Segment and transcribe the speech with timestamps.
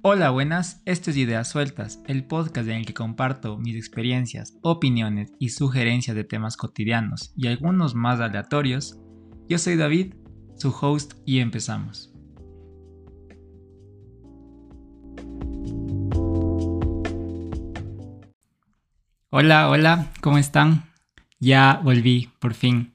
[0.00, 5.32] Hola, buenas, esto es Ideas Sueltas, el podcast en el que comparto mis experiencias, opiniones
[5.40, 8.96] y sugerencias de temas cotidianos y algunos más aleatorios.
[9.48, 10.14] Yo soy David,
[10.56, 12.14] su host, y empezamos.
[19.30, 20.84] Hola, hola, ¿cómo están?
[21.40, 22.92] Ya volví, por fin.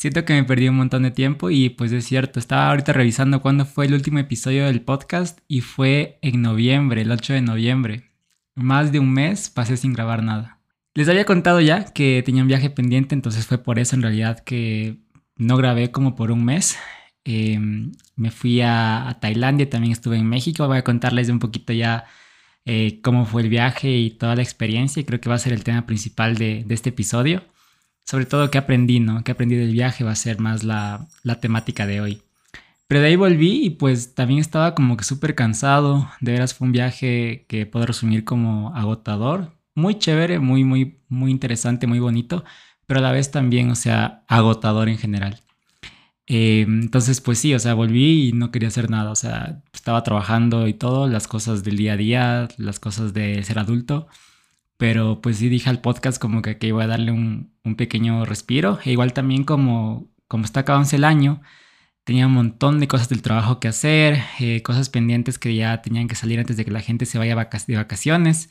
[0.00, 3.42] Siento que me perdí un montón de tiempo y pues es cierto, estaba ahorita revisando
[3.42, 8.10] cuándo fue el último episodio del podcast y fue en noviembre, el 8 de noviembre.
[8.54, 10.58] Más de un mes pasé sin grabar nada.
[10.94, 14.40] Les había contado ya que tenía un viaje pendiente, entonces fue por eso en realidad
[14.40, 14.96] que
[15.36, 16.78] no grabé como por un mes.
[17.24, 20.66] Em, me fui a, Tailandia, también estuve en México.
[20.66, 22.06] Voy a contarles un poquito ya
[22.64, 25.00] eh, cómo fue el viaje y toda la experiencia.
[25.00, 27.42] Y creo que va a ser el tema principal de este episodio
[28.04, 29.22] sobre todo qué aprendí, ¿no?
[29.24, 31.08] ¿Qué aprendí del viaje va a ser más la,
[31.40, 32.22] temática de hoy.
[32.88, 36.10] Pero de ahí volví y pues también estaba como que súper cansado.
[36.20, 39.56] De veras fue un viaje que puedo resumir como agotador.
[39.74, 42.44] Muy chévere, muy, muy, muy interesante, muy bonito.
[42.86, 45.40] Pero a la vez también, o sea, agotador en general.
[46.26, 49.10] Eh, entonces, pues sí, o sea, volví y no quería hacer nada.
[49.10, 53.42] O sea, estaba trabajando y todo, las cosas del día a día, las cosas de
[53.44, 54.08] ser adulto.
[54.80, 58.78] Pero pues sí dije al podcast como que, iba a darle un, pequeño respiro.
[58.84, 61.42] E igual también como, como está acabándose el año,
[62.04, 66.08] tenía un montón de cosas del trabajo que hacer, eh, cosas pendientes que ya tenían
[66.08, 68.50] que salir antes de que la gente se vaya de vacaciones.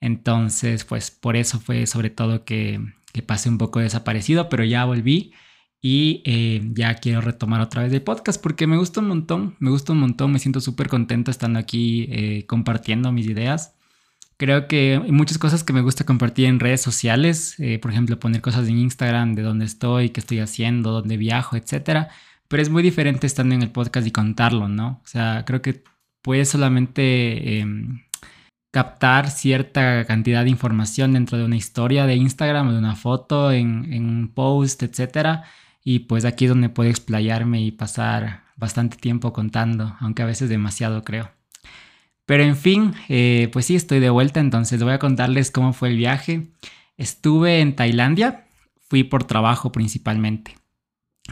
[0.00, 2.80] Entonces, pues por eso fue sobre todo que,
[3.12, 5.32] que pasé un poco desaparecido, pero ya volví
[5.80, 9.70] y eh, ya quiero retomar otra vez el podcast porque me gusta un montón, me
[9.70, 13.77] gusta un montón, me siento súper contento estando aquí eh, compartiendo mis ideas.
[14.38, 18.20] Creo que hay muchas cosas que me gusta compartir en redes sociales, eh, por ejemplo,
[18.20, 22.08] poner cosas en Instagram de dónde estoy, qué estoy haciendo, dónde viajo, etcétera.
[22.46, 25.00] Pero es muy diferente estando en el podcast y contarlo, ¿no?
[25.04, 25.82] O sea, creo que
[26.22, 28.02] puedes solamente em,
[28.70, 33.92] captar cierta cantidad de información dentro de una historia de Instagram, de una foto, en,
[33.92, 35.44] en un post, etcétera.
[35.84, 40.48] Y pues aquí es donde puedo explayarme y pasar bastante tiempo contando, aunque a veces
[40.48, 41.37] demasiado, creo.
[42.28, 45.88] Pero en fin, eh, pues sí, estoy de vuelta, entonces voy a contarles cómo fue
[45.88, 46.50] el viaje.
[46.98, 48.44] Estuve en Tailandia,
[48.86, 50.54] fui por trabajo principalmente.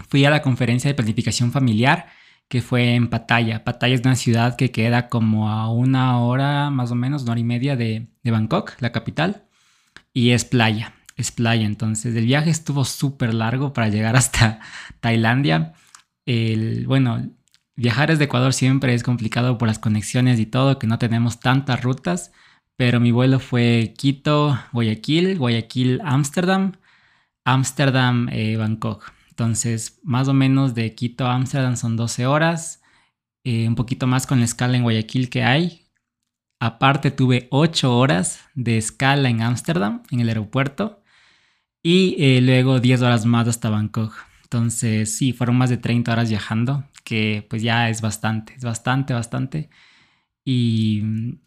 [0.08, 2.06] Fui a la conferencia de planificación familiar
[2.48, 3.62] que fue en Pattaya.
[3.62, 7.40] Pattaya es una ciudad que queda como a una hora, más o menos, una hora
[7.40, 9.44] y media de, Bangkok, la capital,
[10.14, 11.66] y es playa, es playa.
[11.66, 14.60] Entonces el viaje estuvo súper largo para llegar hasta
[15.00, 15.74] Tailandia.
[16.24, 17.22] El, bueno,
[17.76, 21.82] Viajar desde Ecuador siempre es complicado por las conexiones y todo, que no tenemos tantas
[21.82, 22.32] rutas,
[22.76, 26.72] pero mi vuelo fue Quito, Guayaquil, Guayaquil, Ámsterdam,
[27.44, 29.12] Ámsterdam, eh, Bangkok.
[29.28, 32.82] Entonces, más o menos de Quito a Ámsterdam son 12 horas,
[33.44, 35.86] eh, un poquito más con la escala en Guayaquil que hay.
[36.60, 41.02] Aparte tuve 8 horas de escala en Ámsterdam, en el aeropuerto,
[41.82, 44.14] y eh, luego 10 horas más hasta Bangkok.
[44.44, 49.14] Entonces, sí, fueron más de 30 horas viajando, que pues ya es bastante, es bastante,
[49.14, 49.70] bastante.
[50.44, 51.38] Y mm,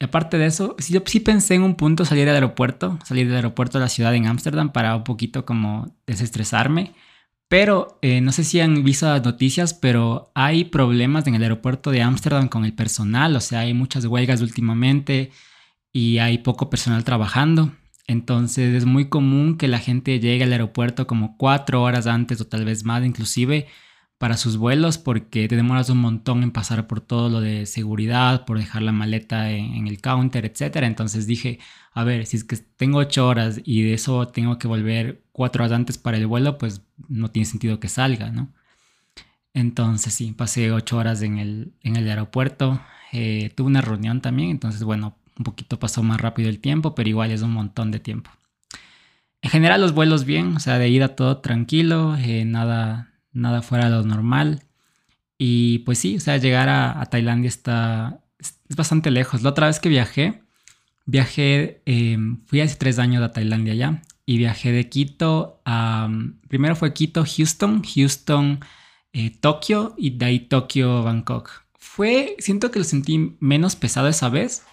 [0.00, 3.36] aparte de eso, sí, yo sí pensé en un punto salir del aeropuerto, salir del
[3.36, 6.94] aeropuerto de la ciudad en Ámsterdam para un poquito como desestresarme.
[7.48, 11.90] Pero eh, no sé si han visto las noticias, pero hay problemas en el aeropuerto
[11.90, 15.30] de Ámsterdam con el personal, o sea, hay muchas huelgas últimamente
[15.92, 17.72] y hay poco personal trabajando.
[18.06, 22.46] Entonces es muy común que la gente llegue al aeropuerto como cuatro horas antes o
[22.46, 23.66] tal vez más inclusive
[24.24, 28.46] para sus vuelos porque te demoras un montón en pasar por todo lo de seguridad,
[28.46, 30.76] por dejar la maleta en, el counter, etc.
[30.76, 31.58] Entonces dije,
[31.92, 35.62] a ver, si es que tengo ocho horas y de eso tengo que volver cuatro
[35.62, 38.50] horas antes para el vuelo, pues no tiene sentido que salga, ¿no?
[39.52, 42.80] Entonces sí, pasé ocho horas en el, en el aeropuerto.
[43.12, 47.10] Eh, tuve una reunión también, entonces bueno, un poquito pasó más rápido el tiempo, pero
[47.10, 48.30] igual es un montón de tiempo.
[49.42, 53.86] En general los vuelos bien, o sea, de ida todo tranquilo, eh, nada, nada fuera
[53.86, 54.62] de lo normal.
[55.38, 59.42] Y pues sí, o sea, llegar a, Tailandia está, es, bastante lejos.
[59.42, 60.42] La otra vez que viajé,
[61.06, 66.08] viajé, em, fui hace tres años a Tailandia ya, y viajé de Quito a,
[66.48, 68.60] primero fue Quito, Houston, Houston,
[69.12, 71.50] eh, Tokio, y de ahí Tokio, Bangkok.
[71.78, 74.64] Fue, siento que lo sentí menos pesado esa vez,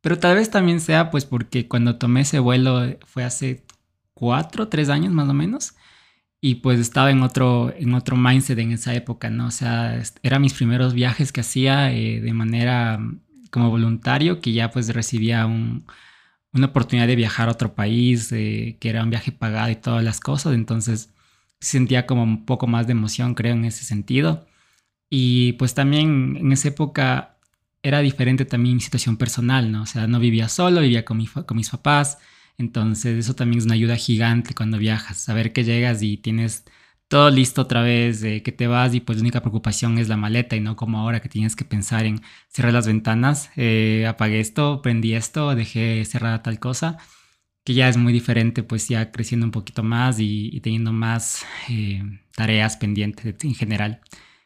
[0.00, 3.64] pero tal vez también sea pues porque cuando tomé ese vuelo fue hace
[4.14, 5.74] cuatro, tres años más o menos.
[6.40, 9.48] Y pues estaba en otro, en otro mindset en esa época, ¿no?
[9.48, 13.20] O sea, eran mis primeros viajes que hacía eh, de manera mm,
[13.50, 18.88] como voluntario, que ya pues recibía una oportunidad de viajar a otro país, eh, que
[18.90, 20.54] era un viaje pagado y todas las cosas.
[20.54, 21.12] Entonces
[21.60, 24.46] sentía como un poco más de emoción, creo, en ese sentido.
[25.10, 27.36] Y pues también en esa época
[27.82, 29.82] era diferente también mi situación personal, ¿no?
[29.82, 32.18] O sea, no vivía solo, vivía con, mi, con mis papás.
[32.60, 36.64] Entonces eso también es una ayuda gigante cuando viajas, saber que llegas y tienes
[37.08, 40.56] todo listo otra vez, que te vas y pues la única preocupación es la maleta
[40.56, 44.82] y no como ahora que tienes que pensar en cerrar las ventanas, eh, apagué esto,
[44.82, 46.98] prendí esto, dejé cerrada tal cosa,
[47.64, 52.02] que ya es muy diferente pues ya creciendo un poquito más y, teniendo más eh,
[52.36, 54.00] tareas pendientes en general.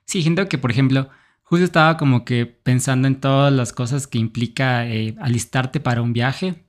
[0.06, 1.10] Sí, siento que por ejemplo
[1.42, 6.12] justo estaba como que pensando en todas las cosas que implica eh, alistarte para un
[6.12, 6.64] viaje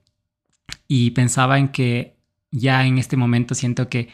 [0.88, 2.16] y pensaba en que
[2.50, 4.08] ya en este momento siento que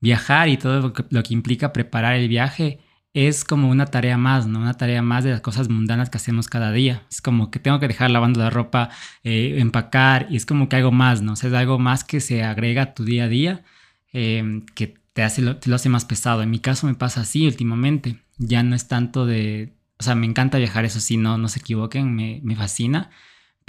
[0.00, 2.80] viajar y todo lo que, implica preparar el viaje
[3.14, 4.60] es como una tarea más, ¿no?
[4.60, 7.02] Una tarea más de las cosas mundanas que hacemos cada día.
[7.10, 8.90] Es como que tengo que dejar lavando la ropa,
[9.24, 11.32] eh, empacar, y es como que algo más, ¿no?
[11.32, 13.64] O sea, es algo más que se agrega a tu día a día,
[14.12, 16.42] eh, que te, hace, te lo hace más pesado.
[16.42, 18.18] En mi caso me pasa así últimamente.
[18.36, 21.60] Ya no es tanto de, o sea, me encanta viajar, eso sí, no, no se
[21.60, 23.10] equivoquen, me, me fascina,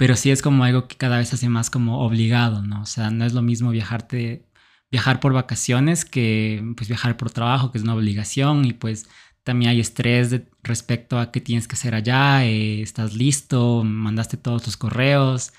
[0.00, 2.80] pero sí es como algo que cada vez hace más como obligado, ¿no?
[2.80, 4.46] O sea, no es lo mismo viajarte,
[4.90, 9.10] viajar por vacaciones que pues viajar por trabajo, que es una obligación y pues
[9.44, 14.62] también hay estrés respecto a qué tienes que hacer allá, eh, estás listo, mandaste todos
[14.62, 15.52] tus correos,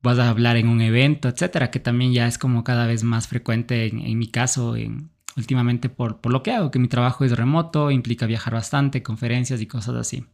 [0.00, 3.26] vas a hablar en un evento, etcétera, que también ya es como cada vez más
[3.26, 7.24] frecuente en, en mi caso, en, últimamente por, por lo que hago, que mi trabajo
[7.24, 10.24] es remoto, implica viajar bastante, conferencias y cosas así.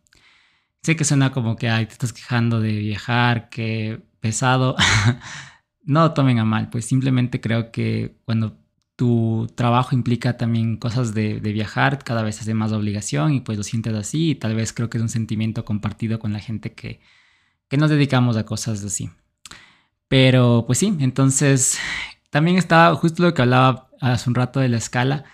[0.82, 4.76] Sé que suena como que, ay, te estás quejando de viajar, que pesado.
[5.84, 8.58] no tomen a mal, pues simplemente creo que cuando
[8.96, 13.64] tu trabajo implica también cosas de, viajar, cada vez hace más obligación y pues lo
[13.64, 17.00] sientes así y tal vez creo que es un sentimiento compartido con la gente que,
[17.68, 19.10] que nos dedicamos a cosas así.
[20.08, 21.78] Pero pues sí, entonces
[22.30, 25.24] también estaba justo lo que hablaba hace un rato de la escala.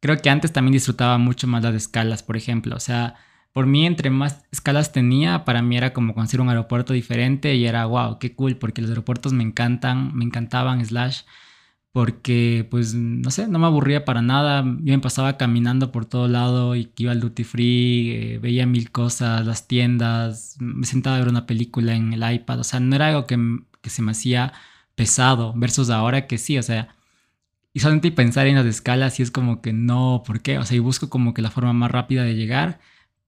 [0.00, 2.76] Creo que antes también disfrutaba mucho más las escalas, por ejemplo.
[2.76, 3.14] O sea,
[3.54, 7.66] por mí, entre más escalas tenía, para mí era como conocer un aeropuerto diferente y
[7.66, 11.22] era wow, qué cool, porque los aeropuertos me encantan, me encantaban, slash,
[11.92, 14.64] porque pues no sé, no me aburría para nada.
[14.64, 18.90] Yo me pasaba caminando por todo lado y iba al duty free, eh, veía mil
[18.90, 22.60] cosas, las tiendas, me sentaba a ver una película en el iPad.
[22.60, 23.38] O sea, no era algo que,
[23.82, 24.52] que se me hacía
[24.96, 26.96] pesado, versus ahora que sí, o sea,
[27.72, 30.58] y solamente pensar en las escalas y es como que no, ¿por qué?
[30.58, 32.80] O sea, y busco como que la forma más rápida de llegar,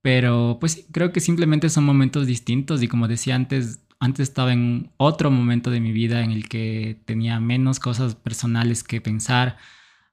[0.06, 4.92] pero pues creo que simplemente son momentos distintos y como decía antes, antes estaba en
[4.98, 9.56] otro momento de mi vida en el que tenía menos cosas personales que pensar.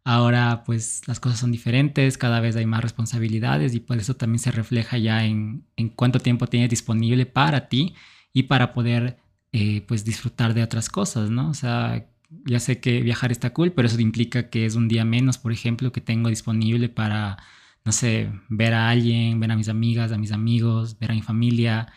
[0.03, 4.39] Ahora pues las cosas son diferentes, cada vez hay más responsabilidades y por eso también
[4.39, 7.93] se refleja ya en, en cuánto tiempo tienes disponible para ti
[8.33, 9.19] y para poder
[9.51, 11.49] eh, pues disfrutar de otras cosas, ¿no?
[11.51, 12.09] O sea,
[12.45, 15.51] ya sé que viajar está cool, pero eso implica que es un día menos, por
[15.51, 17.37] ejemplo, que tengo disponible para,
[17.85, 21.21] no sé, ver a alguien, ver a mis amigas, a mis amigos, ver a mi
[21.21, 21.91] familia,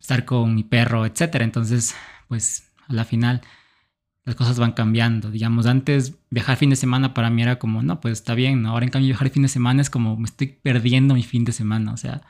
[0.00, 1.36] estar con mi perro, etc.
[1.40, 1.94] Entonces,
[2.28, 3.42] pues a la final
[4.24, 5.30] las cosas van cambiando.
[5.30, 8.70] Digamos, antes viajar fin de semana para mí era como, no, pues está bien, ¿no?
[8.70, 11.52] Ahora en cambio viajar fin de semana es como me estoy perdiendo mi fin de
[11.52, 12.22] semana, o sea,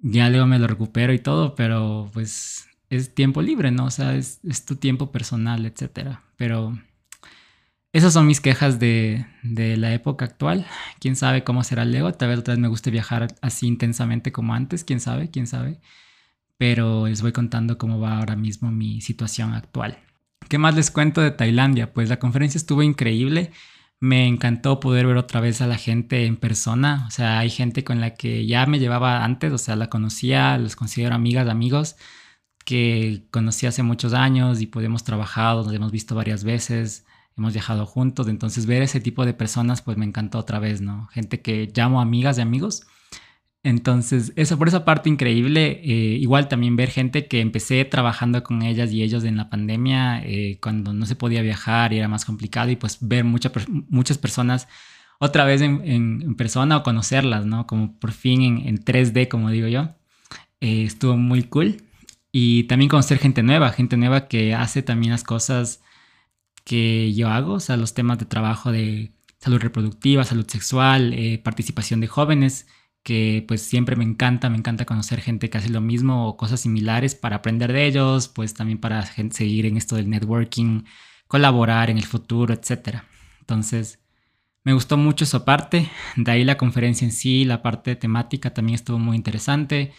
[0.00, 3.86] ya luego me lo recupero y todo, pero pues es tiempo libre, ¿no?
[3.86, 6.22] O sea, es, tu tiempo personal, etcétera.
[6.36, 6.78] Pero
[7.92, 10.66] esas son mis quejas de, la época actual.
[11.00, 12.12] Quién sabe cómo será luego.
[12.12, 14.84] Tal vez otra vez me guste viajar así intensamente como antes.
[14.84, 15.80] Quién sabe, quién sabe.
[16.58, 19.98] Pero les voy contando cómo va ahora mismo mi situación actual.
[20.48, 21.92] ¿Qué más les cuento de Tailandia?
[21.92, 23.52] Pues la conferencia estuvo increíble.
[24.00, 27.06] Me encantó poder ver otra vez a la gente en persona.
[27.08, 29.52] O sea, hay gente con la que ya me llevaba antes.
[29.52, 31.96] O sea, la conocía, los considero amigas, amigos
[32.68, 37.06] que conocí hace muchos años y podemos trabajar, nos hemos visto varias veces,
[37.38, 41.06] hemos viajado juntos, entonces ver ese tipo de personas pues me encantó otra vez, ¿no?
[41.08, 42.86] Gente que llamo amigas de amigos.
[43.64, 45.80] Entonces, eso por esa parte increíble.
[45.82, 50.22] Eh, igual también ver gente que empecé trabajando con ellas y ellos en la pandemia,
[50.24, 53.52] eh, cuando no se podía viajar y era más complicado, y pues ver muchas
[53.88, 54.68] muchas personas
[55.18, 57.66] otra vez en, persona o conocerlas, ¿no?
[57.66, 59.90] Como por fin en, 3D, como digo yo.
[60.60, 61.82] Eh, estuvo muy cool.
[62.32, 65.82] Y también conocer gente nueva, gente nueva que hace también las cosas
[66.68, 71.38] que yo hago, o sea, los temas de trabajo de salud reproductiva, salud sexual, eh,
[71.42, 72.66] participación de jóvenes,
[73.02, 76.60] que pues siempre me encanta, me encanta conocer gente que hace lo mismo o cosas
[76.60, 80.82] similares para aprender de ellos, pues también para seguir en esto del networking,
[81.26, 82.98] colaborar en el futuro, etc.
[83.40, 84.00] Entonces,
[84.62, 88.74] me gustó mucho esa parte, de ahí la conferencia en sí, la parte temática también
[88.74, 89.92] estuvo muy interesante.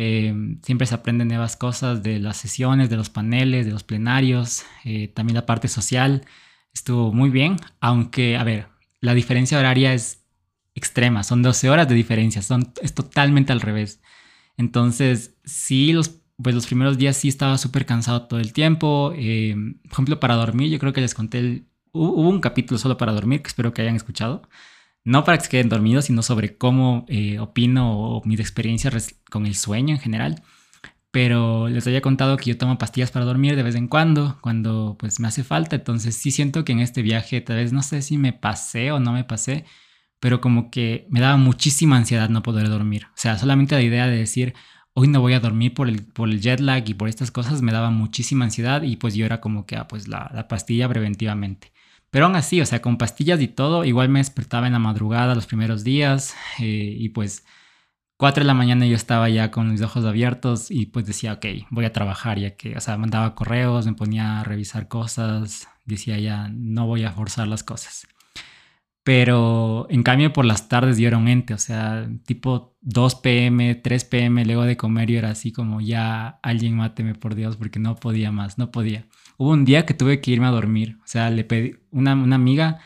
[0.00, 4.64] Eh, siempre se aprenden nuevas cosas de las sesiones, de los paneles, de los plenarios.
[4.84, 6.24] Eh, también la parte social
[6.72, 8.68] estuvo muy bien, aunque, a ver,
[9.00, 10.24] la diferencia horaria es
[10.76, 14.00] extrema, son 12 horas de diferencia, son, es totalmente al revés.
[14.56, 19.12] Entonces, sí, los pues los primeros días sí estaba súper cansado todo el tiempo.
[19.16, 23.10] Eh, por ejemplo, para dormir, yo creo que les conté, hubo un capítulo solo para
[23.12, 24.42] dormir que espero que hayan escuchado.
[25.08, 29.46] No para que se queden dormidos, sino sobre cómo eh, opino o mis experiencias con
[29.46, 30.42] el sueño en general.
[31.10, 34.96] Pero les había contado que yo tomo pastillas para dormir de vez en cuando, cuando
[34.98, 35.76] pues me hace falta.
[35.76, 39.00] Entonces sí siento que en este viaje tal vez no sé si me pasé o
[39.00, 39.64] no me pasé,
[40.20, 43.06] pero como que me daba muchísima ansiedad no poder dormir.
[43.06, 44.52] O sea, solamente la idea de decir,
[44.92, 47.62] hoy no voy a dormir por el, por el jet lag y por estas cosas
[47.62, 50.86] me daba muchísima ansiedad y pues yo era como que, ah, pues la, la pastilla
[50.86, 51.72] preventivamente.
[52.10, 55.34] Pero aún así, o sea, con pastillas y todo, igual me despertaba en la madrugada
[55.34, 56.64] los primeros días eh,
[56.98, 57.44] y pues
[58.18, 61.46] 4 de la mañana yo estaba ya con mis ojos abiertos y pues decía, ok,
[61.70, 66.18] voy a trabajar ya que, o sea, mandaba correos, me ponía a revisar cosas, decía
[66.18, 68.08] ya, no voy a forzar las cosas.
[69.04, 73.74] Pero en cambio por las tardes yo era un ente, o sea, tipo 2 pm,
[73.76, 77.78] 3 pm, luego de comer yo era así como ya alguien máteme por Dios porque
[77.78, 79.06] no podía más, no podía.
[79.38, 82.36] Hubo un día que tuve que irme a dormir, o sea, le pedí, una, una
[82.36, 82.80] amiga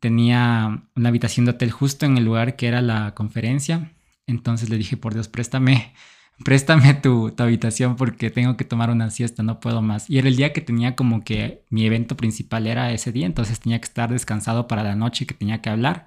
[0.00, 3.92] tenía una habitación de hotel justo en el lugar que era la conferencia,
[4.26, 5.94] entonces le dije, por Dios, préstame
[6.44, 10.08] préstame tu, habitación porque tengo que tomar una siesta, no puedo más.
[10.08, 13.60] Y era el día que tenía como que mi evento principal era ese día, entonces
[13.60, 16.06] tenía que estar descansado para la noche que tenía que hablar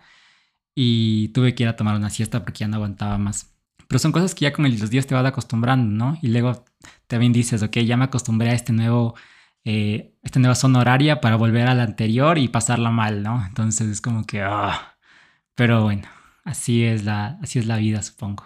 [0.75, 3.53] y tuve que ir a tomar una siesta porque ya no aguantaba más.
[3.87, 6.17] Pero son cosas que ya con los días te vas acostumbrando, ¿no?
[6.21, 6.65] Y luego
[7.07, 9.15] también dices, ok, ya me acostumbré a este nuevo,
[9.65, 13.45] eh, esta nueva zona horaria para volver a la anterior y pasarla mal, ¿no?
[13.45, 14.97] Entonces es como que, ah,
[15.55, 16.07] pero bueno,
[16.43, 18.45] así es la, así es la vida, supongo.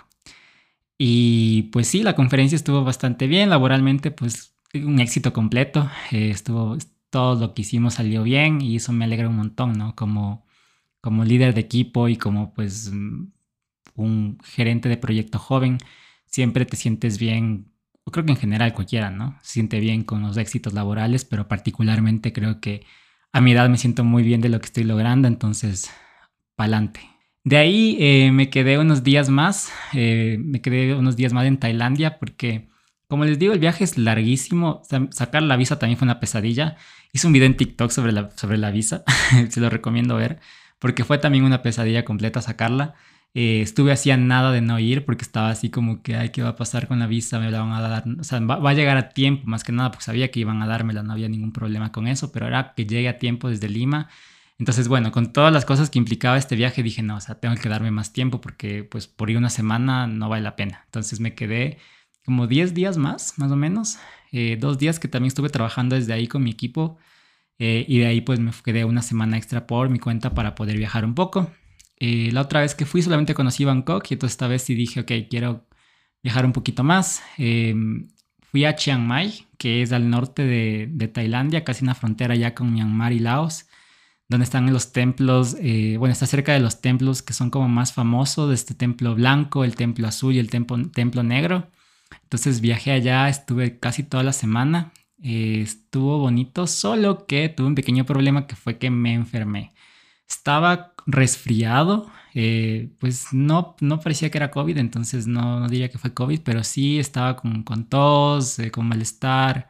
[0.98, 6.78] Y pues sí, la conferencia estuvo bastante bien, laboralmente pues un éxito completo, eh, estuvo,
[7.10, 9.96] todo lo que hicimos salió bien y eso me alegra un montón, ¿no?
[9.96, 10.46] Como,
[11.02, 12.92] como líder de equipo y como pues
[13.96, 15.78] un gerente de proyecto joven,
[16.26, 17.72] siempre te sientes bien,
[18.12, 19.40] creo que en general cualquiera, ¿no?
[19.42, 22.86] Se siente bien con los éxitos laborales, pero particularmente creo que
[23.34, 25.92] a mi edad me siento muy bien de lo que estoy logrando, entonces,
[26.56, 27.02] pa'lante.
[27.44, 31.58] De ahí eh, me quedé unos días más, eh, me quedé unos días más en
[31.58, 32.70] Tailandia porque,
[33.08, 34.82] como les digo, el viaje es larguísimo.
[35.12, 36.78] sacar la visa también fue una pesadilla.
[37.14, 39.04] Hice un video en TikTok sobre la, sobre la visa,
[39.50, 40.40] se lo recomiendo ver,
[40.80, 42.96] porque fue también una pesadilla completa sacarla.
[43.36, 46.50] Eh, estuve así nada de no ir porque estaba así como que, ay, ¿qué va
[46.50, 47.40] a pasar con la visa?
[47.40, 49.72] Me la van a dar, o sea, va, va, a llegar a tiempo, más que
[49.74, 52.74] nada, porque sabía que iban a dármela, no había ningún problema con eso, pero era
[52.76, 54.10] que llegue a tiempo desde Lima
[54.58, 57.56] entonces, bueno, con todas las cosas que implicaba este viaje, dije, no, o sea, tengo
[57.56, 60.84] que darme más tiempo porque pues por ir una semana no vale la pena.
[60.86, 61.78] Entonces me quedé
[62.26, 63.98] como 10 días más, más o menos.
[64.32, 66.98] Eh, dos días que también estuve trabajando desde ahí con mi equipo.
[67.60, 70.78] Eh, y de ahí pues me quedé una semana extra por mi cuenta para poder
[70.78, 71.52] viajar un poco.
[72.00, 75.02] Eh, la otra vez que fui solamente conocí Bangkok y entonces esta vez sí dije,
[75.02, 75.68] ok, quiero
[76.24, 77.24] viajar un poquito más.
[77.38, 78.08] Em,
[78.42, 82.36] fui a Chiang Mai, que es al norte de, de Tailandia, casi en la frontera
[82.36, 83.66] ya con Myanmar y Laos
[84.28, 87.94] donde están los templos, eh, bueno, está cerca de los templos que son como más
[87.94, 91.70] famosos, este templo blanco, el templo azul y el templo, templo negro.
[92.24, 97.76] Entonces viajé allá, estuve casi toda la semana, eh, estuvo bonito, solo que tuve un
[97.76, 99.74] pequeño problema que fue que me enfermé.
[100.28, 106.14] Estaba resfriado, eh, pues no, no parecía que era COVID, entonces no, diría que fue
[106.14, 109.70] COVID, pero sí estaba con, con tos, con malestar,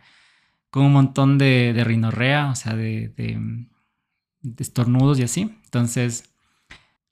[0.69, 3.13] con un montón de, de rinorrea, o sea, de
[4.57, 5.41] estornudos y así.
[5.65, 6.35] Entonces,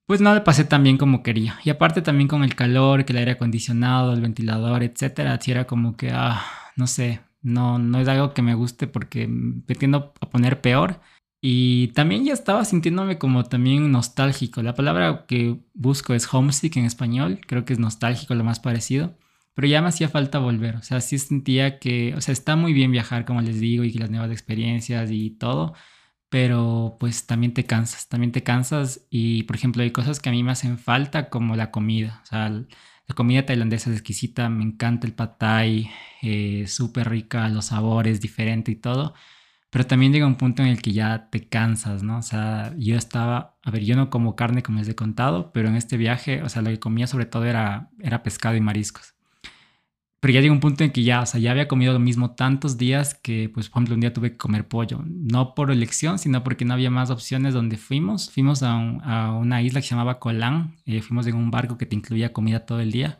[0.05, 1.59] pues no le pasé tan bien como quería.
[1.63, 5.65] Y aparte también con el calor, que el aire acondicionado, el ventilador, etcétera, así era
[5.65, 6.43] como que, ah,
[6.75, 11.01] no sé, no, no es algo que me guste porque me tiendo a poner peor.
[11.45, 14.61] Y también ya estaba sintiéndome como también nostálgico.
[14.63, 19.17] La palabra que busco es homesick en español, creo que es nostálgico lo más parecido.
[19.53, 22.71] Pero ya me hacía falta volver, o sea, sí sentía que, o sea, está muy
[22.71, 25.73] bien viajar, como les digo, y las nuevas experiencias y todo,
[26.29, 29.05] pero pues también te cansas, también te cansas.
[29.09, 32.25] Y por ejemplo hay cosas que a mí me hacen falta como la comida, o
[32.27, 35.89] sea, la comida tailandesa es exquisita, me encanta el pad thai,
[36.21, 39.13] eh, súper rica, los sabores, diferente y todo,
[39.73, 42.19] pero también llega un punto en el que ya te cansas, ¿no?
[42.19, 45.67] O sea, yo estaba, a ver, yo no como carne como les he contado, pero
[45.67, 49.15] en este viaje, o sea, lo que comía sobre todo era, era pescado y mariscos.
[50.19, 52.35] Pero ya llegó un punto en que ya, o sea, ya había comido lo mismo
[52.35, 55.03] tantos días que, pues, por ejemplo, un día tuve que comer pollo.
[55.07, 58.29] No por elección, sino porque no había más opciones donde fuimos.
[58.31, 58.75] Fuimos a,
[59.31, 60.75] una isla que se llamaba Colán.
[60.85, 63.19] Eh, fuimos en un barco que te incluía comida todo el día.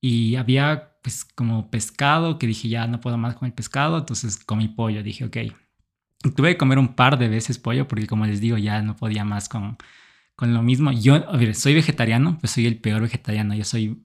[0.00, 3.98] Y había, pues, como pescado, que dije, ya no puedo más con el pescado.
[3.98, 5.02] Entonces comí pollo.
[5.02, 5.36] Dije, ok.
[6.30, 9.24] Tuve que comer un par de veces pollo porque, como les digo, ya no podía
[9.24, 9.76] más con,
[10.36, 10.92] con lo mismo.
[10.92, 13.54] Yo, a ver, soy vegetariano, pues soy el peor vegetariano.
[13.54, 14.04] Yo soy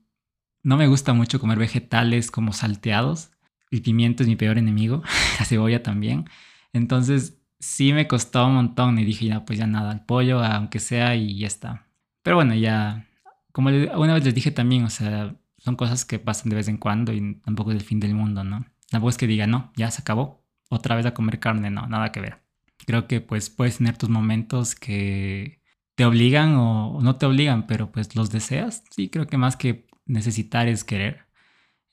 [0.63, 3.31] no me gusta mucho comer vegetales como salteados.
[3.71, 5.03] el pimiento es mi peor enemigo,
[5.39, 6.25] la cebolla también.
[6.73, 10.79] Entonces sí me costó un montón y dije, ya, pues ya nada, el pollo, aunque
[10.79, 11.87] sea, y ya está.
[12.23, 13.07] Pero bueno, ya,
[13.51, 16.77] como una vez les dije también, o sea, son cosas que pasan de vez en
[16.77, 18.65] cuando y tampoco es el fin del mundo, ¿no?
[18.89, 22.11] Tampoco es que diga, no, ya se acabó, otra vez a comer carne, no, nada
[22.11, 22.41] que ver.
[22.85, 25.61] Creo que pues puedes tener tus momentos que
[25.95, 28.83] te obligan o no te obligan, pero pues los deseas.
[28.89, 31.25] Sí, creo que más que necesitar es querer.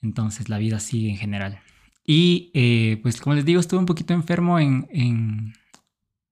[0.01, 1.59] Entonces la vida sigue en general.
[2.05, 5.53] Y eh, pues como les digo, estuve un poquito enfermo en, en,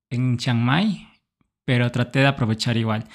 [0.10, 1.10] en Chiang Mai,
[1.66, 3.10] pero traté de aprovechar igual.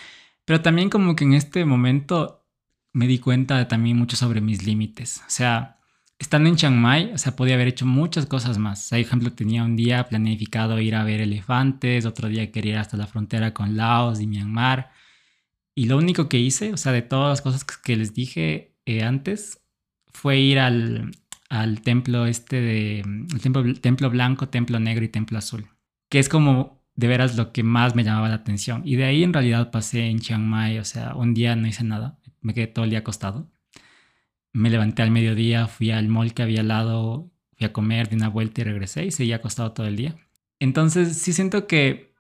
[0.45, 2.45] Pero también como que en este momento
[2.93, 5.23] me di cuenta también mucho sobre mis límites.
[5.27, 5.80] O sea,
[6.21, 8.91] estando en Chiang Mai, o sea, podía haber hecho muchas cosas más.
[8.91, 12.99] Por ejemplo, tenía un día planificado ir a ver elefantes, otro día quería ir hasta
[12.99, 14.93] la frontera con Laos y Myanmar.
[15.75, 19.03] Y lo único que hice, o sea, de todas las cosas que les dije eh,
[19.03, 19.63] antes,
[20.13, 21.11] fue ir al,
[21.49, 23.01] al templo este de...
[23.01, 25.69] El templo, templo blanco, templo negro y templo azul.
[26.11, 28.83] Que es como de veras lo que más me llamaba la atención.
[28.85, 31.85] Y de ahí en realidad pasé en Chiang Mai, o sea, un día no hice
[31.85, 33.51] nada, me quedé todo el día acostado
[34.53, 38.17] me levanté al mediodía, fui al mall que había al lado, fui a comer, di
[38.17, 40.17] una vuelta y regresé y seguía acostado todo el día.
[40.59, 42.15] Entonces sí siento que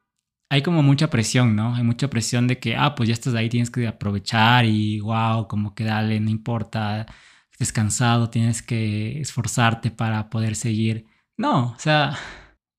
[0.50, 1.74] hay como mucha presión, ¿no?
[1.74, 5.46] Hay mucha presión de que, ah, pues ya estás ahí, tienes que aprovechar y wow,
[5.48, 7.06] como que dale, no importa,
[7.58, 11.06] descansado, tienes que esforzarte para poder seguir.
[11.36, 12.18] No, o sea,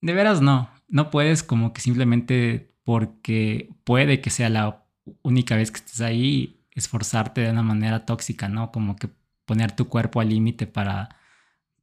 [0.02, 0.70] de veras no.
[0.90, 4.86] No puedes como que simplemente porque puede que sea la
[5.22, 8.72] única vez que estés ahí, esforzarte de una manera tóxica, ¿no?
[8.72, 9.10] Como que
[9.52, 11.10] poner tu cuerpo al límite para,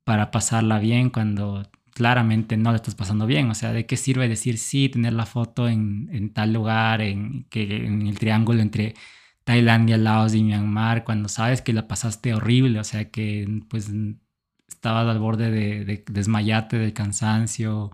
[0.02, 3.50] para pasarla bien cuando claramente no la estás pasando bien.
[3.50, 7.44] O sea, ¿de qué sirve decir sí, tener la foto en, en tal lugar, en,
[7.50, 8.94] que, en el triángulo entre
[9.44, 12.80] Tailandia, Laos y Myanmar, cuando sabes que la pasaste horrible?
[12.80, 13.90] O sea, que pues
[14.66, 17.90] estabas al borde de, de desmayarte del cansancio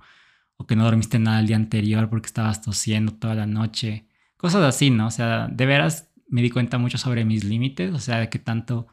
[0.57, 4.07] o que no dormiste nada el día anterior porque estabas tosiendo toda la noche.
[4.37, 5.09] Cosas así, ¿no?
[5.09, 8.39] O sea, de veras me di cuenta mucho sobre mis límites, o sea, de qué
[8.39, 8.87] tanto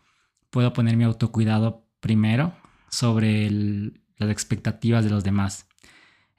[0.51, 2.53] puedo poner mi autocuidado primero
[2.89, 5.67] sobre las expectativas de los demás.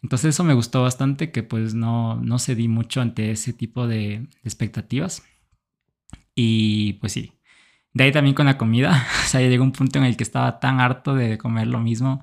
[0.03, 4.29] Entonces eso me gustó bastante que pues no, no cedí mucho ante ese tipo de,
[4.45, 5.23] expectativas.
[6.35, 7.33] Y pues sí,
[7.93, 10.61] de ahí también con la comida, o sea, llegó un punto en el que estaba
[10.61, 12.23] tan harto de comer lo mismo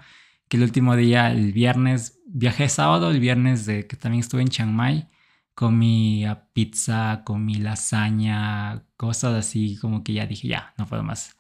[0.50, 4.50] que el último día, el viernes, viajé sábado, el viernes de que también estuve en
[4.50, 5.08] Chiang Mai,
[5.54, 11.38] comí pizza, comí lasaña, cosas así como que ya dije, ya, no puedo más.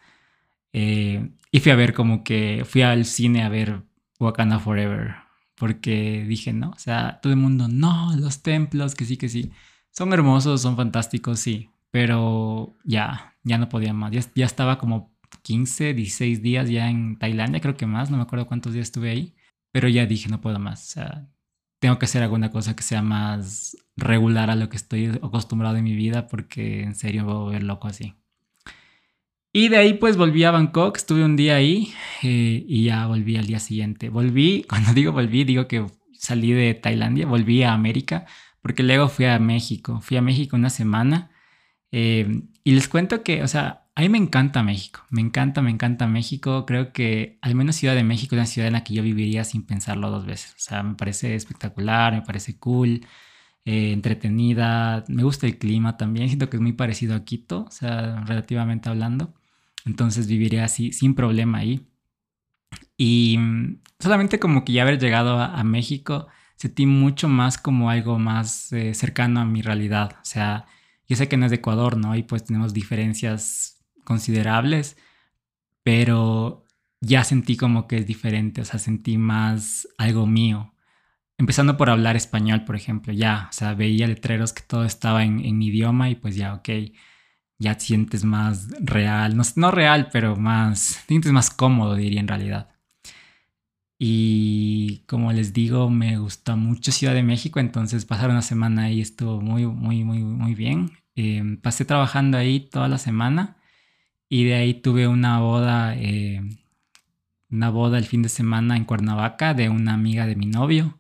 [0.74, 3.84] Eh, y fui a ver como que fui al cine a ver
[4.20, 5.16] Wakanda Forever.
[5.56, 9.52] Porque dije, no, o sea, todo el mundo, no, los templos, que sí, que sí.
[9.92, 11.70] Son hermosos, son fantásticos, sí.
[11.92, 14.12] Pero ya, ya no podía más.
[14.12, 18.24] Ya, ya estaba como 15, 16 días ya en Tailandia, creo que más, no me
[18.24, 19.36] acuerdo cuántos días estuve ahí.
[19.72, 20.82] Pero ya dije, no puedo más.
[20.90, 21.30] O sea,
[21.80, 25.84] tengo que hacer alguna cosa que sea más regular a lo que estoy acostumbrado en
[25.84, 28.16] mi vida porque en serio voy a volver loco así.
[29.52, 33.36] Y de ahí pues volví a Bangkok, estuve un día ahí eh, y ya volví
[33.36, 34.10] al día siguiente.
[34.10, 38.26] Volví, cuando digo volví, digo que salí de Tailandia, volví a América,
[38.62, 40.02] porque luego fui a México.
[40.02, 41.32] Fui a México una semana
[41.92, 45.72] eh, y les cuento que, o sea, a mí me encanta México, me encanta, me
[45.72, 46.66] encanta México.
[46.66, 49.44] Creo que al menos Ciudad de México es una ciudad en la que yo viviría
[49.44, 50.52] sin pensarlo dos veces.
[50.54, 53.02] O sea, me parece espectacular, me parece cool.
[53.66, 57.72] Eh, entretenida, me gusta el clima también, siento que es muy parecido a Quito, o
[57.72, 59.36] sea, relativamente hablando.
[59.86, 61.88] Entonces viviría así sin problema ahí.
[62.98, 68.20] Y mm, solamente como que ya haber llegado a, México, sentí mucho más como algo
[68.20, 70.18] más eh, cercano a mi realidad.
[70.22, 70.66] O sea,
[71.08, 72.16] yo sé que no es de Ecuador, ¿no?
[72.16, 74.98] Y pues tenemos diferencias considerables,
[75.84, 76.66] pero
[77.02, 80.74] ya sentí como que es diferente, o sea, sentí más algo mío.
[81.38, 85.40] Empezando por hablar español, por ejemplo, ya, o sea, veía letreros que todo estaba en,
[85.46, 86.70] en mi idioma y pues ya, ok
[87.60, 92.70] ya sientes más real, no, no real, pero más, sientes más cómodo, diría en realidad.
[94.00, 99.02] Y como les digo, me gustó mucho Ciudad de México, entonces pasar una semana ahí
[99.02, 100.92] estuvo muy, muy, muy, muy bien.
[101.16, 103.58] Em, pasé trabajando ahí toda la semana
[104.30, 106.42] y de ahí tuve una boda, eh,
[107.50, 110.99] una boda el fin de semana en Cuernavaca de una amiga de mi novio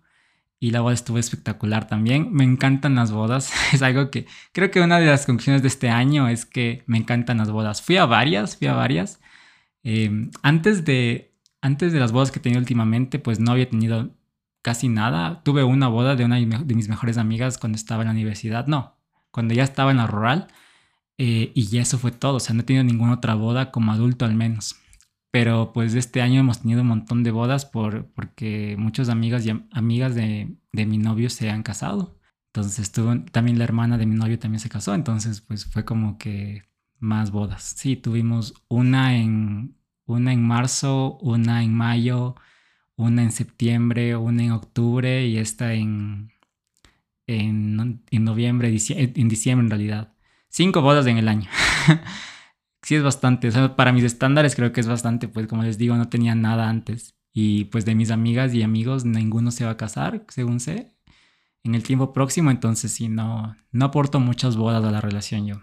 [0.59, 2.33] y la boda estuvo espectacular también.
[2.33, 3.51] Me encantan las bodas.
[3.73, 6.97] Es algo que creo que una de las conclusiones de este año es que me
[6.97, 7.81] encantan las bodas.
[7.81, 9.21] Fui a varias, fui a varias.
[9.83, 14.11] Em, antes, de, antes de las bodas que he tenido últimamente, pues no había tenido
[14.61, 15.41] casi nada.
[15.43, 18.67] Tuve una boda de una de mis mejores amigas cuando estaba en la universidad.
[18.67, 18.97] No,
[19.31, 20.47] cuando ya estaba en la rural.
[21.17, 22.35] Eh, y eso fue todo.
[22.37, 24.75] O sea, no he tenido ninguna otra boda como adulto al menos.
[25.31, 29.51] Pero pues este año hemos tenido un montón de bodas por, porque muchas amigas y
[29.71, 32.19] amigas de, de mi novio se han casado.
[32.47, 36.17] Entonces estuvo, también la hermana de mi novio también se casó, entonces pues fue como
[36.17, 36.63] que
[36.99, 37.75] más bodas.
[37.77, 42.35] Sí, tuvimos una en, una en marzo, una en mayo,
[42.95, 46.31] una en septiembre, una en octubre y esta en,
[47.27, 50.13] en, en noviembre, en diciembre en realidad.
[50.49, 51.49] Cinco bodas en el año.
[52.89, 56.09] sí es bastante, para mis estándares creo que es bastante, pues como les digo, no
[56.09, 57.13] tenía nada antes.
[57.31, 60.91] Y pues de mis amigas y amigos, ninguno se va a casar, según sé
[61.63, 65.61] en el tiempo próximo, entonces sí, no, no aporto muchas bodas a la relación yo.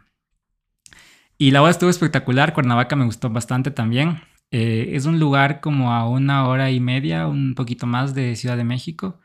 [1.37, 4.21] Y la boda estuvo espectacular, Cuernavaca me gustó bastante también.
[4.53, 8.57] Eh, es un lugar como a una hora y media, un poquito más de Ciudad
[8.57, 9.19] de México.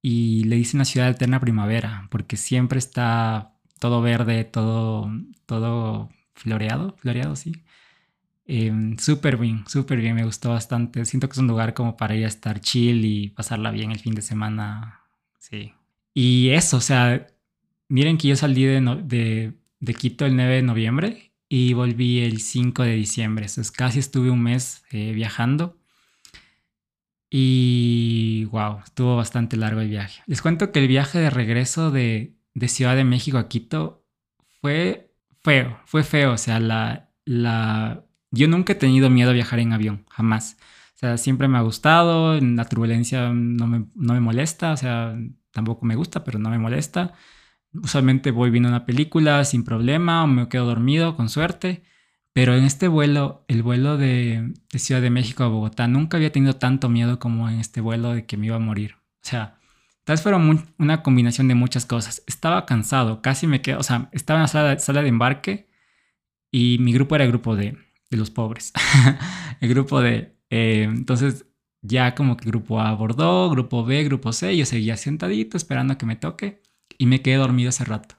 [0.00, 5.10] Y le dicen la ciudad eterna primavera, porque siempre está todo verde, todo,
[5.44, 7.52] todo floreado, floreado, sí.
[8.46, 11.04] Em, súper bien, súper bien, me gustó bastante.
[11.04, 14.00] Siento que es un lugar como para ir a estar chill y pasarla bien el
[14.00, 15.02] fin de semana.
[15.38, 15.72] Sí,
[16.20, 17.28] y eso, o sea,
[17.88, 22.82] miren que yo salí de, de, Quito el 9 de noviembre y volví el 5
[22.82, 23.46] de diciembre.
[23.46, 25.78] Entonces casi estuve un mes eh, viajando.
[27.30, 30.22] Y wow, estuvo bastante largo el viaje.
[30.26, 34.04] Les cuento que el viaje de regreso de, de Ciudad de México a Quito
[34.60, 35.07] fue
[35.42, 36.32] feo, fue feo.
[36.32, 38.04] O sea, la, la...
[38.30, 40.56] yo nunca he tenido miedo a viajar en avión, jamás.
[40.96, 45.16] O sea, siempre me ha gustado, la turbulencia no me, no me molesta, o sea,
[45.52, 47.14] tampoco me gusta, pero no me molesta.
[47.72, 51.84] Usualmente voy viendo una película sin problema o me quedo dormido con suerte.
[52.32, 56.54] Pero en este vuelo, el vuelo de, Ciudad de México a Bogotá, nunca había tenido
[56.54, 58.94] tanto miedo como en este vuelo de que me iba a morir.
[58.94, 59.57] O sea,
[60.08, 62.22] tal vez fueron una combinación de muchas cosas.
[62.26, 65.68] Estaba cansado, casi me quedo, o sea, estaba en la sala, sala de embarque
[66.50, 67.76] y mi grupo era el grupo de,
[68.08, 68.72] de los pobres.
[69.60, 70.34] el grupo de...
[70.48, 71.44] Eh, entonces
[71.82, 75.98] ya como que grupo A abordó, grupo B, grupo C, yo seguía sentadito esperando a
[75.98, 76.62] que me toque
[76.96, 78.14] y me quedé dormido hace rato.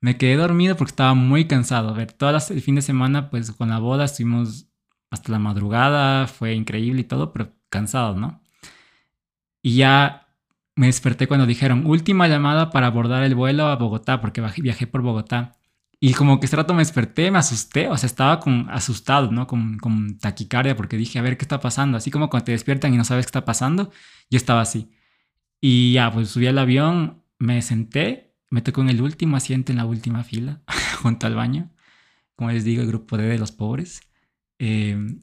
[0.00, 1.90] Me quedé dormido porque estaba muy cansado.
[1.90, 4.66] A ver, todo el fin de semana, pues con la boda estuvimos
[5.08, 8.42] hasta la madrugada, fue increíble y todo, pero cansado, ¿no?
[9.62, 10.21] Y ya
[10.74, 15.02] me desperté cuando dijeron última llamada para abordar el vuelo a Bogotá, porque viajé por
[15.02, 15.52] Bogotá.
[16.00, 19.46] Y como que este rato me desperté, me asusté, o sea, estaba con, asustado, ¿no?
[19.46, 21.96] Con, con, taquicardia porque dije, a ver, ¿qué está pasando?
[21.96, 23.92] Así como cuando te despiertan y no sabes qué está pasando,
[24.28, 24.90] yo estaba así.
[25.60, 29.78] Y ya, pues subí al avión, me senté, me tocó en el último asiento, en
[29.78, 30.62] la última fila,
[31.02, 31.70] junto al baño.
[32.34, 34.00] Como les digo, el grupo de los pobres.
[34.58, 35.22] Em,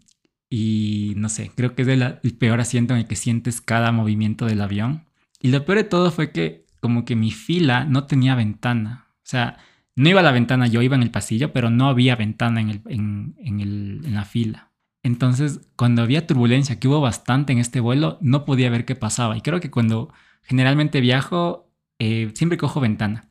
[0.49, 4.45] y no sé, creo que es el peor asiento en el que sientes cada movimiento
[4.45, 5.08] del avión.
[5.39, 9.07] Y lo peor de todo fue que como que mi fila no tenía ventana.
[9.17, 9.57] O sea,
[9.95, 12.69] no iba a la ventana, yo iba en el pasillo, pero no había ventana en,
[12.69, 14.71] el, en, el, en la fila.
[15.03, 19.37] Entonces, cuando había turbulencia, que hubo bastante en este vuelo, no podía ver qué pasaba.
[19.37, 23.29] Y creo que cuando generalmente viajo, eh, siempre cojo ventana.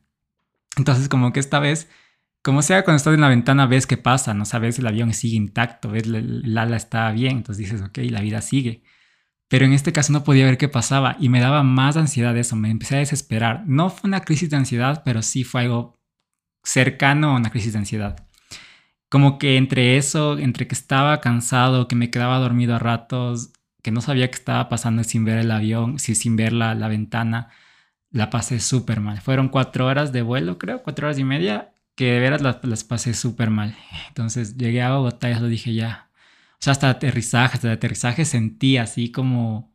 [0.77, 1.89] Entonces, como que esta vez,
[2.41, 5.35] como sea, cuando estás en la ventana ves qué pasa, no sabes el avión sigue
[5.35, 8.83] intacto, ves el, ala está bien, entonces dices, ok, la vida sigue.
[9.49, 12.55] Pero en este caso no podía ver qué pasaba y me daba más ansiedad eso,
[12.55, 13.63] me empecé a desesperar.
[13.67, 15.95] No fue una crisis de ansiedad, pero sí fue algo
[16.63, 18.27] cercano a una crisis de ansiedad.
[19.09, 23.91] Como que entre eso, entre que estaba cansado, que me quedaba dormido a ratos, que
[23.91, 27.49] no sabía qué estaba pasando sin ver el avión, sin ver la, la ventana,
[28.11, 29.21] la pasé súper mal.
[29.21, 33.13] Fueron cuatro horas de vuelo, creo, cuatro horas y media, que de veras las, pasé
[33.13, 33.75] súper mal.
[34.09, 36.08] Entonces llegué a Bogotá y lo dije ya.
[36.59, 39.73] O sea, hasta aterrizaje, hasta aterrizaje sentí así como,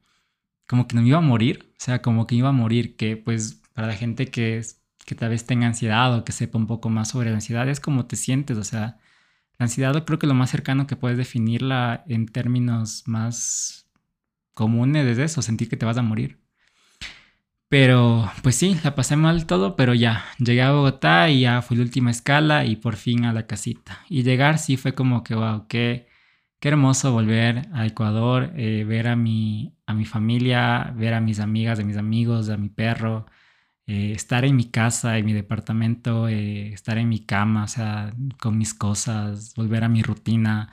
[0.69, 1.73] como que no me iba a morir.
[1.73, 4.63] O sea, como que iba a morir, que pues para la gente que
[5.05, 7.81] que tal vez tenga ansiedad o que sepa un poco más sobre la ansiedad, es
[7.81, 8.99] como te sientes, o sea,
[9.59, 13.87] la ansiedad creo que lo más cercano que puedes definirla en términos más
[14.55, 16.41] comunes es eso, sentir que te vas a morir.
[17.69, 21.77] Pero pues sí, la pasé mal todo, pero ya, llegué a Bogotá y ya fue
[21.77, 24.01] la última escala y por fin a la casita.
[24.09, 26.09] Y llegar sí fue como que, wow, qué,
[26.65, 31.39] qué hermoso volver a Ecuador, eh, ver a mi, a mi familia, ver a mis
[31.39, 33.27] amigas, a mis amigos, a mi perro,
[33.87, 38.15] eh, estar en mi casa, en mi departamento, eh, estar en mi cama, o sea,
[38.41, 40.73] con mis cosas, volver a mi rutina,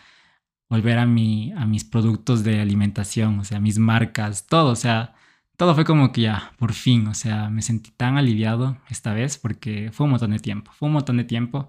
[0.69, 5.15] volver a, mi, a mis productos de alimentación, o sea, mis marcas, todo, o sea,
[5.57, 9.37] todo fue como que ya, por fin, o sea, me sentí tan aliviado esta vez
[9.37, 11.67] porque fue un montón de tiempo, fue un montón de tiempo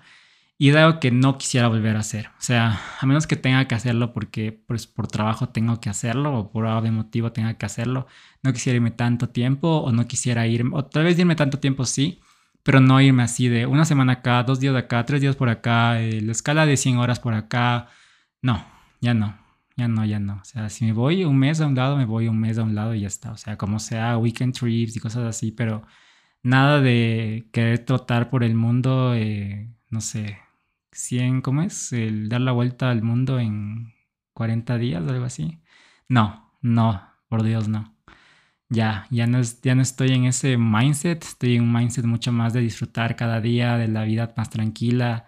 [0.63, 2.29] y es algo que no quisiera volver a hacer.
[2.39, 6.39] O sea, a menos que tenga que hacerlo porque pues, por trabajo tengo que hacerlo
[6.39, 8.07] o por algún motivo tenga que hacerlo,
[8.45, 11.85] no quisiera irme tanto tiempo o no quisiera irme, o tal vez irme tanto tiempo
[11.85, 12.21] sí,
[12.63, 16.01] pero no irme así de una semana acá, dos días acá, tres días por acá,
[16.01, 17.89] eh, la escala de 100 horas por acá.
[18.41, 18.65] No,
[19.01, 19.37] ya no.
[19.77, 20.35] ya no, ya no.
[20.43, 22.63] O sea, si me voy un mes a un lado, me voy un mes a
[22.63, 23.33] un lado y ya está.
[23.33, 25.83] O sea, como sea, weekend trips y cosas así, pero
[26.45, 30.39] nada de querer trotar por el mundo, eh, no sé,
[30.93, 31.93] 100, ¿cómo es?
[31.93, 33.95] El dar la vuelta al mundo en
[34.35, 35.61] 40 días, algo así.
[36.09, 37.97] No, no, por Dios, no.
[38.69, 42.33] Ya, ya no, es, ya no estoy en ese mindset, estoy en un mindset mucho
[42.33, 45.27] más de disfrutar cada día, de la vida más tranquila.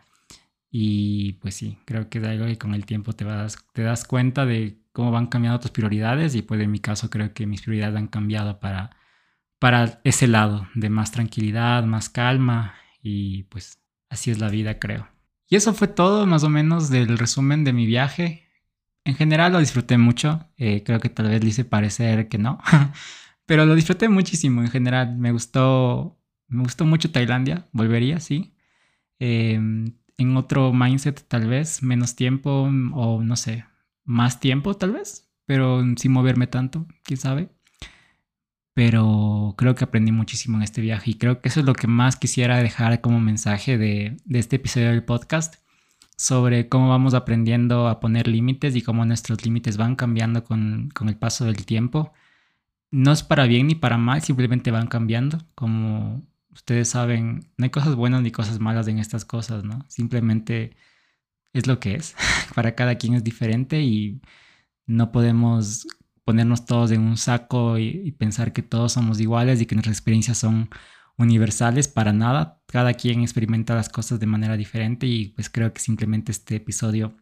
[0.70, 4.05] Y pues sí, creo que es algo que con el tiempo te, vas, te das
[4.07, 7.62] cuenta de cómo van cambiando tus prioridades y pues en mi caso creo que mis
[7.62, 8.96] prioridades han cambiado para,
[9.59, 15.13] para ese lado de más tranquilidad, más calma y pues así es la vida creo.
[15.54, 18.42] Y eso fue todo más o menos del resumen de mi viaje.
[19.04, 22.58] En general lo disfruté mucho, eh, creo que tal vez le hice parecer que no,
[23.46, 25.16] pero lo disfruté muchísimo en general.
[25.16, 28.56] Me gustó, me gustó mucho Tailandia, volvería, sí.
[29.20, 33.64] Em, en otro mindset tal vez, menos tiempo o no sé,
[34.02, 37.50] más tiempo tal vez, pero sin moverme tanto, quién sabe.
[38.74, 41.87] Pero creo que aprendí muchísimo en este viaje y creo que eso es lo que
[41.87, 45.56] más quisiera dejar como mensaje de, este episodio del podcast
[46.16, 51.08] sobre cómo vamos aprendiendo a poner límites y cómo nuestros límites van cambiando con, con,
[51.08, 52.12] el paso del tiempo.
[52.90, 55.38] No es para bien ni para mal, simplemente van cambiando.
[55.54, 59.84] Como ustedes saben, no hay cosas buenas ni cosas malas en estas cosas, ¿no?
[59.88, 60.76] Simplemente
[61.52, 62.16] es lo que es.
[62.54, 64.20] para cada quien es diferente y
[64.87, 65.87] no podemos
[66.24, 70.38] ponernos todos en un saco y, pensar que todos somos iguales y que nuestras experiencias
[70.38, 70.70] son
[71.16, 72.60] universales para nada.
[72.66, 77.16] Cada quien experimenta las cosas de manera diferente y pues creo que simplemente este episodio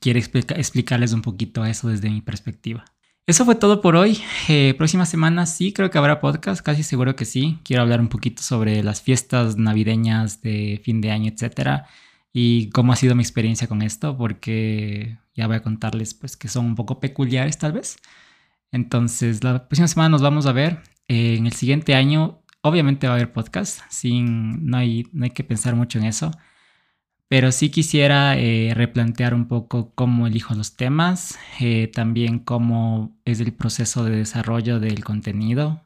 [0.00, 2.84] quiere explicarles un poquito eso desde mi perspectiva.
[3.24, 4.18] Eso fue todo por hoy.
[4.48, 7.60] Eh, próxima semana sí creo que habrá podcast, casi seguro que sí.
[7.62, 11.86] Quiero hablar un poquito sobre las fiestas navideñas de fin de año, etcétera,
[12.32, 16.48] y cómo ha sido mi experiencia con esto, porque ya voy a contarles pues que
[16.48, 17.96] son un poco peculiares tal vez.
[18.72, 20.80] Entonces, la próxima semana nos vamos a ver.
[21.08, 25.30] Eh, en el siguiente año Obviamente va a haber podcast, sin, no, hay, no hay
[25.30, 26.30] que pensar mucho en eso,
[27.26, 33.40] pero sí quisiera eh, replantear un poco cómo elijo los temas, eh, también cómo es
[33.40, 35.84] el proceso de desarrollo del contenido.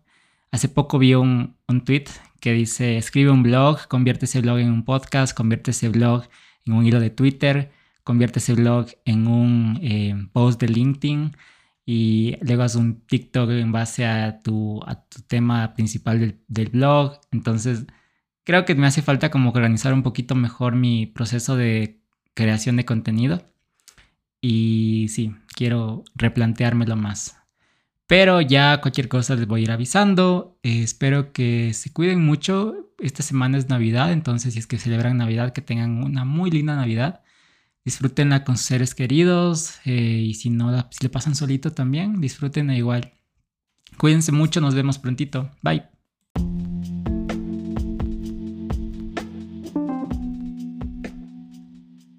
[0.50, 2.04] Hace poco vi un, un tweet
[2.40, 6.24] que dice, escribe un blog, convierte ese blog en un podcast, convierte ese blog
[6.64, 7.72] en un hilo de Twitter,
[8.04, 11.36] convierte ese blog en un eh, post de LinkedIn
[11.84, 16.68] y luego haces un TikTok en base a tu, a tu tema principal del, del,
[16.68, 17.20] blog.
[17.32, 17.86] Entonces,
[18.44, 22.00] creo que me hace falta como organizar un poquito mejor mi proceso de
[22.34, 23.44] creación de contenido.
[24.40, 27.35] Y sí, quiero replanteármelo más.
[28.06, 30.58] Pero ya cualquier cosa les voy a ir avisando.
[30.62, 32.92] Espero que se cuiden mucho.
[32.98, 36.76] Esta semana es Navidad, entonces si es que celebran Navidad, que tengan una muy linda
[36.76, 37.22] Navidad
[37.86, 42.76] disfrútenla con sus seres queridos eh, y si no, si le pasan solito también, disfrútenla
[42.76, 43.12] igual.
[43.96, 45.52] Cuídense mucho, nos vemos prontito.
[45.62, 45.95] Bye.